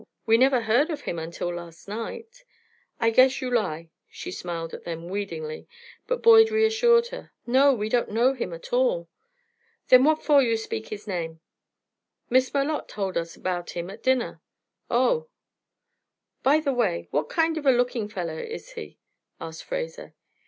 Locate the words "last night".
1.53-2.43